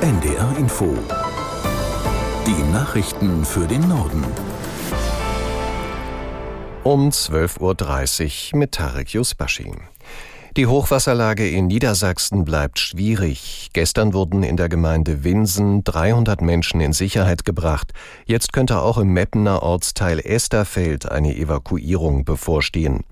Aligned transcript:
NDR 0.00 0.56
Info. 0.56 0.96
Die 2.46 2.72
Nachrichten 2.72 3.44
für 3.44 3.66
den 3.66 3.88
Norden. 3.88 4.24
Um 6.84 7.08
12.30 7.08 8.52
Uhr 8.52 8.58
mit 8.60 8.72
Tarek 8.72 9.12
Yusbashi. 9.12 9.72
Die 10.56 10.68
Hochwasserlage 10.68 11.48
in 11.48 11.66
Niedersachsen 11.66 12.44
bleibt 12.44 12.78
schwierig. 12.78 13.70
Gestern 13.72 14.12
wurden 14.12 14.44
in 14.44 14.56
der 14.56 14.68
Gemeinde 14.68 15.24
Winsen 15.24 15.82
300 15.82 16.42
Menschen 16.42 16.80
in 16.80 16.92
Sicherheit 16.92 17.44
gebracht. 17.44 17.92
Jetzt 18.24 18.52
könnte 18.52 18.80
auch 18.80 18.98
im 18.98 19.12
Meppener 19.12 19.64
Ortsteil 19.64 20.20
Esterfeld 20.20 21.10
eine 21.10 21.34
Evakuierung 21.34 22.24
bevorstehen. 22.24 23.02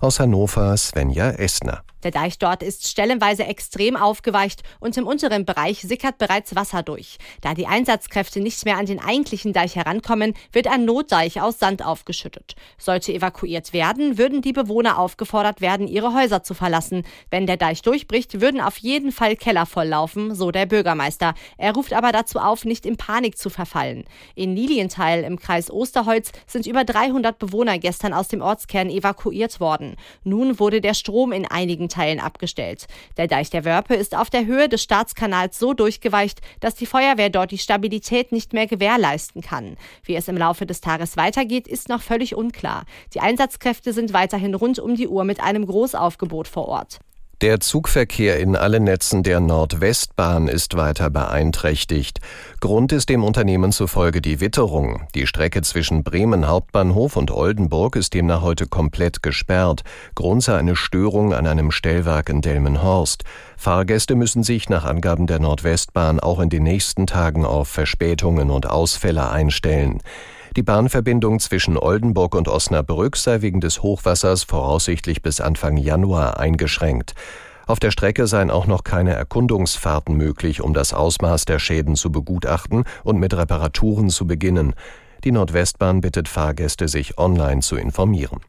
Aus 0.00 0.20
Hannover 0.20 0.76
Svenja 0.76 1.30
Esner. 1.30 1.82
Der 2.04 2.10
Deich 2.10 2.38
dort 2.38 2.62
ist 2.62 2.86
stellenweise 2.86 3.44
extrem 3.44 3.96
aufgeweicht 3.96 4.62
und 4.78 4.96
im 4.96 5.06
unteren 5.06 5.44
Bereich 5.44 5.80
sickert 5.80 6.18
bereits 6.18 6.54
Wasser 6.54 6.82
durch. 6.82 7.18
Da 7.40 7.54
die 7.54 7.66
Einsatzkräfte 7.66 8.40
nicht 8.40 8.64
mehr 8.64 8.76
an 8.76 8.86
den 8.86 9.00
eigentlichen 9.00 9.52
Deich 9.52 9.76
herankommen, 9.76 10.34
wird 10.52 10.68
ein 10.68 10.84
Notdeich 10.84 11.40
aus 11.40 11.58
Sand 11.58 11.84
aufgeschüttet. 11.84 12.54
Sollte 12.78 13.12
evakuiert 13.12 13.72
werden, 13.72 14.18
würden 14.18 14.42
die 14.42 14.52
Bewohner 14.52 14.98
aufgefordert 14.98 15.60
werden, 15.60 15.88
ihre 15.88 16.14
Häuser 16.14 16.42
zu 16.42 16.54
verlassen. 16.54 17.04
Wenn 17.30 17.46
der 17.46 17.56
Deich 17.56 17.82
durchbricht, 17.82 18.40
würden 18.40 18.60
auf 18.60 18.76
jeden 18.78 19.10
Fall 19.10 19.34
Keller 19.36 19.66
volllaufen, 19.66 20.34
so 20.34 20.50
der 20.50 20.66
Bürgermeister. 20.66 21.34
Er 21.56 21.74
ruft 21.74 21.92
aber 21.92 22.12
dazu 22.12 22.38
auf, 22.38 22.64
nicht 22.64 22.86
in 22.86 22.96
Panik 22.96 23.36
zu 23.36 23.50
verfallen. 23.50 24.04
In 24.34 24.54
Lilienthal 24.54 25.24
im 25.24 25.38
Kreis 25.38 25.70
Osterholz 25.70 26.30
sind 26.46 26.66
über 26.66 26.84
300 26.84 27.38
Bewohner 27.38 27.78
gestern 27.78 28.12
aus 28.12 28.28
dem 28.28 28.40
Ortskern 28.40 28.88
evakuiert 28.88 29.60
worden. 29.60 29.96
Nun 30.22 30.60
wurde 30.60 30.80
der 30.80 30.94
Strom 30.94 31.32
in 31.32 31.46
einigen 31.46 31.88
Teilen 31.98 32.20
abgestellt. 32.20 32.86
Der 33.16 33.26
Deich 33.26 33.50
der 33.50 33.64
Wörpe 33.64 33.94
ist 33.94 34.16
auf 34.16 34.30
der 34.30 34.46
Höhe 34.46 34.68
des 34.68 34.84
Staatskanals 34.84 35.58
so 35.58 35.74
durchgeweicht, 35.74 36.40
dass 36.60 36.76
die 36.76 36.86
Feuerwehr 36.86 37.28
dort 37.28 37.50
die 37.50 37.58
Stabilität 37.58 38.30
nicht 38.30 38.52
mehr 38.52 38.68
gewährleisten 38.68 39.42
kann. 39.42 39.76
Wie 40.04 40.14
es 40.14 40.28
im 40.28 40.36
Laufe 40.36 40.64
des 40.64 40.80
Tages 40.80 41.16
weitergeht, 41.16 41.66
ist 41.66 41.88
noch 41.88 42.00
völlig 42.00 42.36
unklar. 42.36 42.84
Die 43.14 43.20
Einsatzkräfte 43.20 43.92
sind 43.92 44.12
weiterhin 44.12 44.54
rund 44.54 44.78
um 44.78 44.94
die 44.94 45.08
Uhr 45.08 45.24
mit 45.24 45.40
einem 45.42 45.66
Großaufgebot 45.66 46.46
vor 46.46 46.68
Ort. 46.68 47.00
Der 47.40 47.60
Zugverkehr 47.60 48.40
in 48.40 48.56
allen 48.56 48.82
Netzen 48.82 49.22
der 49.22 49.38
Nordwestbahn 49.38 50.48
ist 50.48 50.76
weiter 50.76 51.08
beeinträchtigt. 51.08 52.18
Grund 52.58 52.90
ist 52.90 53.10
dem 53.10 53.22
Unternehmen 53.22 53.70
zufolge 53.70 54.20
die 54.20 54.40
Witterung. 54.40 55.02
Die 55.14 55.24
Strecke 55.28 55.62
zwischen 55.62 56.02
Bremen 56.02 56.48
Hauptbahnhof 56.48 57.14
und 57.14 57.30
Oldenburg 57.30 57.94
ist 57.94 58.14
demnach 58.14 58.42
heute 58.42 58.66
komplett 58.66 59.22
gesperrt. 59.22 59.84
Grund 60.16 60.42
sei 60.42 60.58
eine 60.58 60.74
Störung 60.74 61.32
an 61.32 61.46
einem 61.46 61.70
Stellwerk 61.70 62.28
in 62.28 62.40
Delmenhorst. 62.40 63.22
Fahrgäste 63.56 64.16
müssen 64.16 64.42
sich 64.42 64.68
nach 64.68 64.84
Angaben 64.84 65.28
der 65.28 65.38
Nordwestbahn 65.38 66.18
auch 66.18 66.40
in 66.40 66.48
den 66.48 66.64
nächsten 66.64 67.06
Tagen 67.06 67.46
auf 67.46 67.68
Verspätungen 67.68 68.50
und 68.50 68.68
Ausfälle 68.68 69.30
einstellen. 69.30 70.02
Die 70.58 70.64
Bahnverbindung 70.64 71.38
zwischen 71.38 71.78
Oldenburg 71.78 72.34
und 72.34 72.48
Osnabrück 72.48 73.16
sei 73.16 73.42
wegen 73.42 73.60
des 73.60 73.80
Hochwassers 73.80 74.42
voraussichtlich 74.42 75.22
bis 75.22 75.40
Anfang 75.40 75.76
Januar 75.76 76.40
eingeschränkt. 76.40 77.14
Auf 77.68 77.78
der 77.78 77.92
Strecke 77.92 78.26
seien 78.26 78.50
auch 78.50 78.66
noch 78.66 78.82
keine 78.82 79.14
Erkundungsfahrten 79.14 80.16
möglich, 80.16 80.60
um 80.60 80.74
das 80.74 80.92
Ausmaß 80.92 81.44
der 81.44 81.60
Schäden 81.60 81.94
zu 81.94 82.10
begutachten 82.10 82.82
und 83.04 83.20
mit 83.20 83.36
Reparaturen 83.36 84.10
zu 84.10 84.26
beginnen. 84.26 84.74
Die 85.22 85.30
Nordwestbahn 85.30 86.00
bittet 86.00 86.26
Fahrgäste, 86.26 86.88
sich 86.88 87.18
online 87.18 87.60
zu 87.60 87.76
informieren. 87.76 88.40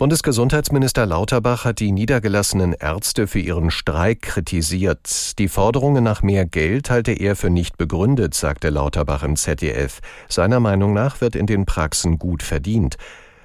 Bundesgesundheitsminister 0.00 1.04
Lauterbach 1.04 1.66
hat 1.66 1.78
die 1.78 1.92
niedergelassenen 1.92 2.72
Ärzte 2.72 3.26
für 3.26 3.38
ihren 3.38 3.70
Streik 3.70 4.22
kritisiert. 4.22 5.38
Die 5.38 5.46
Forderungen 5.46 6.02
nach 6.02 6.22
mehr 6.22 6.46
Geld 6.46 6.88
halte 6.88 7.12
er 7.12 7.36
für 7.36 7.50
nicht 7.50 7.76
begründet, 7.76 8.32
sagte 8.32 8.70
Lauterbach 8.70 9.22
im 9.24 9.36
ZDF. 9.36 10.00
Seiner 10.26 10.58
Meinung 10.58 10.94
nach 10.94 11.20
wird 11.20 11.36
in 11.36 11.44
den 11.44 11.66
Praxen 11.66 12.18
gut 12.18 12.42
verdient. 12.42 12.96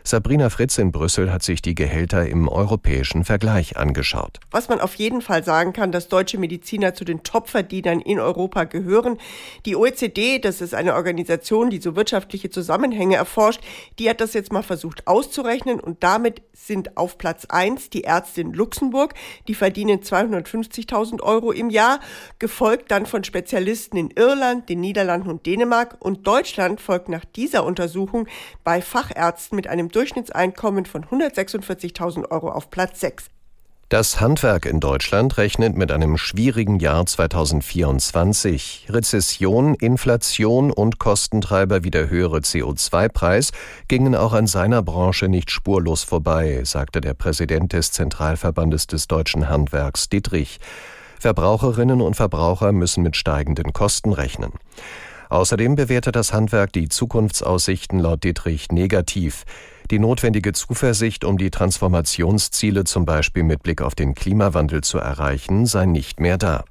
Sabrina 0.07 0.51
Fritz 0.51 0.77
in 0.77 0.91
Brüssel 0.91 1.33
hat 1.33 1.41
sich 1.41 1.63
die 1.63 1.73
Gehälter 1.73 2.27
im 2.27 2.47
europäischen 2.47 3.23
Vergleich 3.23 3.75
angeschaut. 3.75 4.39
Was 4.51 4.69
man 4.69 4.79
auf 4.79 4.93
jeden 4.93 5.23
Fall 5.23 5.43
sagen 5.43 5.73
kann, 5.73 5.91
dass 5.91 6.09
deutsche 6.09 6.37
Mediziner 6.37 6.93
zu 6.93 7.05
den 7.05 7.23
Topverdienern 7.23 8.01
in 8.01 8.19
Europa 8.19 8.65
gehören. 8.65 9.17
Die 9.65 9.75
OECD, 9.75 10.37
das 10.37 10.61
ist 10.61 10.75
eine 10.75 10.93
Organisation, 10.93 11.71
die 11.71 11.81
so 11.81 11.95
wirtschaftliche 11.95 12.51
Zusammenhänge 12.51 13.15
erforscht, 13.15 13.61
die 13.97 14.07
hat 14.07 14.21
das 14.21 14.35
jetzt 14.35 14.51
mal 14.51 14.61
versucht 14.61 15.07
auszurechnen 15.07 15.79
und 15.79 16.03
damit 16.03 16.43
sind 16.53 16.97
auf 16.97 17.17
Platz 17.17 17.45
eins 17.45 17.89
die 17.89 18.01
Ärzte 18.01 18.41
in 18.41 18.53
Luxemburg, 18.53 19.15
die 19.47 19.55
verdienen 19.55 20.01
250.000 20.01 21.23
Euro 21.23 21.51
im 21.51 21.71
Jahr, 21.71 21.99
gefolgt 22.37 22.91
dann 22.91 23.07
von 23.07 23.23
Spezialisten 23.23 23.97
in 23.97 24.11
Irland, 24.11 24.69
den 24.69 24.81
Niederlanden 24.81 25.31
und 25.31 25.47
Dänemark 25.47 25.97
und 25.99 26.27
Deutschland 26.27 26.79
folgt 26.79 27.09
nach 27.09 27.25
dieser 27.25 27.65
Untersuchung 27.65 28.27
bei 28.63 28.83
Fachärzten 28.83 29.55
mit 29.55 29.65
einem 29.65 29.89
Durchschnittseinkommen 29.95 30.85
von 30.85 31.05
146.000 31.05 32.29
Euro 32.29 32.49
auf 32.49 32.69
Platz 32.69 32.99
6. 32.99 33.27
Das 33.87 34.19
Handwerk 34.19 34.65
in 34.65 34.79
Deutschland 34.79 35.37
rechnet 35.37 35.77
mit 35.77 35.91
einem 35.91 36.17
schwierigen 36.17 36.79
Jahr 36.79 37.05
2024. 37.05 38.87
Rezession, 38.89 39.75
Inflation 39.75 40.71
und 40.71 40.97
Kostentreiber 40.97 41.83
wie 41.83 41.91
der 41.91 42.09
höhere 42.09 42.39
CO2-Preis 42.39 43.51
gingen 43.87 44.15
auch 44.15 44.33
an 44.33 44.47
seiner 44.47 44.81
Branche 44.81 45.29
nicht 45.29 45.51
spurlos 45.51 46.03
vorbei, 46.03 46.61
sagte 46.65 46.99
der 46.99 47.13
Präsident 47.13 47.73
des 47.73 47.91
Zentralverbandes 47.91 48.87
des 48.87 49.07
deutschen 49.07 49.47
Handwerks 49.47 50.09
Dietrich. 50.09 50.59
Verbraucherinnen 51.19 52.01
und 52.01 52.15
Verbraucher 52.15 52.71
müssen 52.71 53.03
mit 53.03 53.15
steigenden 53.15 53.71
Kosten 53.71 54.11
rechnen. 54.11 54.51
Außerdem 55.29 55.75
bewertet 55.75 56.15
das 56.15 56.33
Handwerk 56.33 56.73
die 56.73 56.89
Zukunftsaussichten 56.89 57.99
laut 57.99 58.23
Dietrich 58.23 58.71
negativ. 58.71 59.45
Die 59.91 59.99
notwendige 59.99 60.53
Zuversicht, 60.53 61.23
um 61.23 61.37
die 61.37 61.51
Transformationsziele 61.51 62.85
zum 62.85 63.05
Beispiel 63.05 63.43
mit 63.43 63.61
Blick 63.61 63.81
auf 63.81 63.95
den 63.95 64.15
Klimawandel 64.15 64.81
zu 64.81 64.97
erreichen, 64.97 65.65
sei 65.65 65.85
nicht 65.85 66.19
mehr 66.19 66.37
da. 66.37 66.63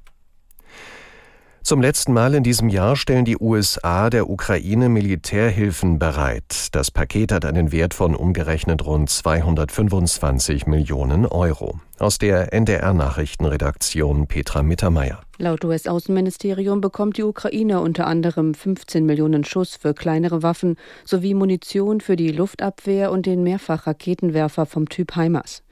Zum 1.65 1.81
letzten 1.81 2.13
Mal 2.13 2.35
in 2.35 2.43
diesem 2.43 2.69
Jahr 2.69 2.95
stellen 2.95 3.25
die 3.25 3.37
USA 3.39 4.11
der 4.11 4.29
Ukraine 4.29 4.87
Militärhilfen 4.87 5.97
bereit. 5.97 6.67
Das 6.73 6.91
Paket 6.91 7.31
hat 7.31 7.43
einen 7.43 7.71
Wert 7.71 7.95
von 7.95 8.15
umgerechnet 8.15 8.85
rund 8.85 9.09
225 9.09 10.67
Millionen 10.67 11.25
Euro. 11.25 11.79
Aus 11.97 12.17
der 12.17 12.51
NDR 12.51 12.93
Nachrichtenredaktion 12.93 14.27
Petra 14.27 14.63
Mittermeier. 14.63 15.21
Laut 15.37 15.63
US-Außenministerium 15.63 16.81
bekommt 16.81 17.15
die 17.15 17.23
Ukraine 17.23 17.79
unter 17.79 18.05
anderem 18.05 18.53
15 18.53 19.05
Millionen 19.05 19.45
Schuss 19.45 19.77
für 19.77 19.93
kleinere 19.93 20.43
Waffen 20.43 20.75
sowie 21.05 21.33
Munition 21.33 22.01
für 22.01 22.17
die 22.17 22.31
Luftabwehr 22.31 23.13
und 23.13 23.25
den 23.25 23.43
Mehrfachraketenwerfer 23.43 24.65
vom 24.65 24.89
Typ 24.89 25.15
HIMARS. 25.15 25.63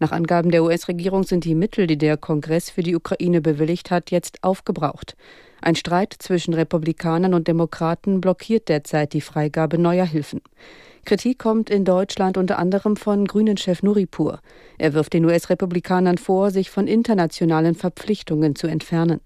Nach 0.00 0.10
Angaben 0.10 0.50
der 0.50 0.64
US-Regierung 0.64 1.22
sind 1.22 1.44
die 1.44 1.54
Mittel, 1.54 1.86
die 1.86 1.98
der 1.98 2.16
Kongress 2.16 2.70
für 2.70 2.82
die 2.82 2.96
Ukraine 2.96 3.40
bewilligt 3.40 3.92
hat, 3.92 4.10
jetzt 4.10 4.42
aufgebraucht. 4.42 5.16
Ein 5.60 5.76
Streit 5.76 6.14
zwischen 6.18 6.54
Republikanern 6.54 7.34
und 7.34 7.46
Demokraten 7.46 8.20
blockiert 8.20 8.68
derzeit 8.68 9.12
die 9.12 9.20
Freigabe 9.20 9.78
neuer 9.78 10.06
Hilfen. 10.06 10.40
Kritik 11.08 11.38
kommt 11.38 11.70
in 11.70 11.86
Deutschland 11.86 12.36
unter 12.36 12.58
anderem 12.58 12.94
von 12.94 13.24
Grünen-Chef 13.24 13.82
Nuripur. 13.82 14.40
Er 14.76 14.92
wirft 14.92 15.14
den 15.14 15.24
US-Republikanern 15.24 16.18
vor, 16.18 16.50
sich 16.50 16.68
von 16.68 16.86
internationalen 16.86 17.74
Verpflichtungen 17.74 18.54
zu 18.54 18.66
entfernen. 18.66 19.22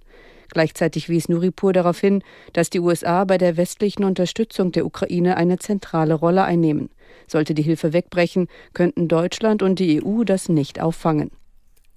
Gleichzeitig 0.51 1.09
wies 1.09 1.29
Nuripur 1.29 1.73
darauf 1.73 1.99
hin, 1.99 2.23
dass 2.53 2.71
die 2.71 2.79
USA 2.79 3.25
bei 3.25 3.37
der 3.37 3.57
westlichen 3.57 4.05
Unterstützung 4.05 4.71
der 4.71 4.87
Ukraine 4.87 5.37
eine 5.37 5.59
zentrale 5.59 6.15
Rolle 6.15 6.45
einnehmen. 6.45 6.89
Sollte 7.27 7.53
die 7.53 7.63
Hilfe 7.63 7.93
wegbrechen, 7.93 8.47
könnten 8.75 9.09
Deutschland 9.09 9.61
und 9.61 9.81
die 9.81 10.05
EU 10.05 10.23
das 10.23 10.49
nicht 10.49 10.81
auffangen. 10.81 11.33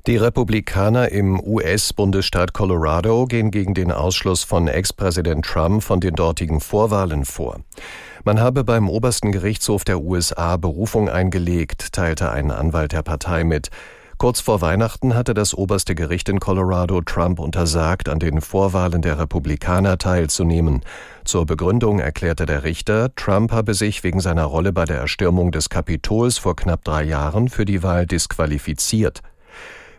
Die 0.07 0.17
Republikaner 0.17 1.09
im 1.09 1.39
US-Bundesstaat 1.39 2.53
Colorado 2.53 3.25
gehen 3.25 3.49
gegen 3.49 3.73
den 3.73 3.91
Ausschluss 3.91 4.43
von 4.43 4.67
Ex-Präsident 4.67 5.43
Trump 5.43 5.81
von 5.81 5.99
den 5.99 6.13
dortigen 6.13 6.59
Vorwahlen 6.59 7.25
vor. 7.25 7.61
Man 8.23 8.39
habe 8.39 8.63
beim 8.63 8.87
obersten 8.87 9.31
Gerichtshof 9.31 9.83
der 9.83 10.01
USA 10.01 10.57
Berufung 10.57 11.09
eingelegt, 11.09 11.91
teilte 11.91 12.29
ein 12.29 12.51
Anwalt 12.51 12.91
der 12.91 13.01
Partei 13.01 13.43
mit. 13.43 13.71
Kurz 14.19 14.41
vor 14.41 14.61
Weihnachten 14.61 15.15
hatte 15.15 15.33
das 15.33 15.55
oberste 15.55 15.95
Gericht 15.95 16.29
in 16.29 16.39
Colorado 16.39 17.01
Trump 17.01 17.39
untersagt, 17.39 18.07
an 18.07 18.19
den 18.19 18.41
Vorwahlen 18.41 19.01
der 19.01 19.17
Republikaner 19.17 19.97
teilzunehmen. 19.97 20.81
Zur 21.23 21.47
Begründung 21.47 21.97
erklärte 21.97 22.45
der 22.45 22.63
Richter, 22.63 23.09
Trump 23.15 23.51
habe 23.51 23.73
sich 23.73 24.03
wegen 24.03 24.19
seiner 24.19 24.45
Rolle 24.45 24.71
bei 24.71 24.85
der 24.85 24.97
Erstürmung 24.97 25.51
des 25.51 25.69
Kapitols 25.69 26.37
vor 26.37 26.55
knapp 26.55 26.83
drei 26.83 27.03
Jahren 27.05 27.49
für 27.49 27.65
die 27.65 27.81
Wahl 27.81 28.05
disqualifiziert. 28.05 29.23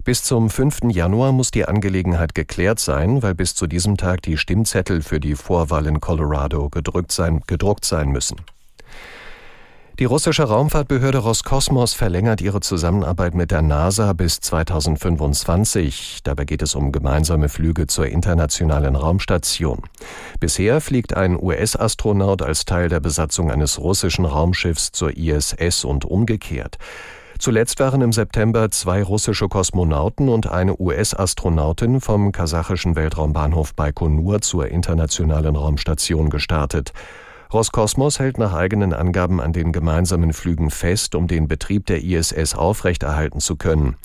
Bis 0.07 0.23
zum 0.23 0.51
5. 0.51 0.93
Januar 0.93 1.33
muss 1.33 1.51
die 1.51 1.65
Angelegenheit 1.65 2.37
geklärt 2.37 2.79
sein, 2.79 3.25
weil 3.25 3.35
bis 3.35 3.57
zu 3.57 3.67
diesem 3.67 3.97
Tag 3.97 4.23
die 4.23 4.37
Stimmzettel 4.37 5.03
für 5.03 5.19
die 5.19 5.35
Vorwahl 5.35 5.85
in 5.87 5.99
Colorado 5.99 6.69
gedruckt 6.69 7.11
sein, 7.11 7.43
gedruckt 7.49 7.85
sein 7.85 8.11
müssen. 8.11 8.37
Die 9.99 10.05
russische 10.05 10.45
Raumfahrtbehörde 10.45 11.19
Roskosmos 11.19 11.95
verlängert 11.95 12.41
ihre 12.41 12.61
Zusammenarbeit 12.61 13.35
mit 13.35 13.51
der 13.51 13.63
NASA 13.63 14.13
bis 14.13 14.39
2025. 14.39 16.21
Dabei 16.23 16.45
geht 16.45 16.63
es 16.63 16.77
um 16.77 16.93
gemeinsame 16.93 17.49
Flüge 17.49 17.89
zur 17.89 18.07
internationalen 18.07 18.95
Raumstation. 18.95 19.83
Bisher 20.39 20.81
fliegt 20.81 21.17
ein 21.17 21.37
US-Astronaut 21.37 22.43
als 22.43 22.65
Teil 22.65 22.89
der 22.89 23.01
Besatzung 23.01 23.51
eines 23.51 23.81
russischen 23.81 24.25
Raumschiffs 24.25 24.93
zur 24.93 25.17
ISS 25.17 25.85
und 25.85 26.05
umgekehrt. 26.05 26.79
Zuletzt 27.39 27.81
waren 27.81 28.01
im 28.01 28.13
September 28.13 28.71
zwei 28.71 29.03
russische 29.03 29.49
Kosmonauten 29.49 30.29
und 30.29 30.47
eine 30.47 30.81
US-Astronautin 30.81 32.01
vom 32.01 32.33
kasachischen 32.33 32.97
Weltraumbahnhof 32.97 33.75
Baikonur 33.75 34.41
zur 34.41 34.69
internationalen 34.69 35.55
Raumstation 35.55 36.31
gestartet. 36.31 36.93
Roskosmos 37.53 38.19
hält 38.19 38.39
nach 38.39 38.55
eigenen 38.55 38.93
Angaben 38.93 39.41
an 39.41 39.53
den 39.53 39.73
gemeinsamen 39.73 40.33
Flügen 40.33 40.71
fest, 40.71 41.15
um 41.15 41.27
den 41.29 41.47
Betrieb 41.47 41.87
der 41.87 42.03
ISS 42.03 42.55
aufrechterhalten 42.55 43.41
zu 43.41 43.57
können. 43.57 43.97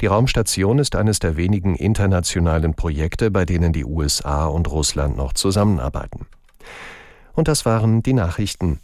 Die 0.00 0.06
Raumstation 0.06 0.78
ist 0.78 0.96
eines 0.96 1.20
der 1.20 1.36
wenigen 1.36 1.76
internationalen 1.76 2.74
Projekte, 2.74 3.30
bei 3.30 3.44
denen 3.44 3.72
die 3.72 3.84
USA 3.84 4.46
und 4.46 4.70
Russland 4.70 5.16
noch 5.16 5.32
zusammenarbeiten. 5.32 6.26
Und 7.32 7.48
das 7.48 7.64
waren 7.64 8.02
die 8.02 8.12
Nachrichten. 8.12 8.80